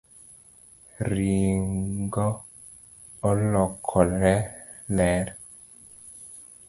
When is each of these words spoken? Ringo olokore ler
Ringo 1.11 2.27
olokore 3.29 4.35
ler 4.97 5.27